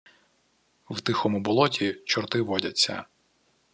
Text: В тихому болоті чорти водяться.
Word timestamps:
В 0.89 1.01
тихому 1.01 1.39
болоті 1.39 2.01
чорти 2.05 2.41
водяться. 2.41 3.05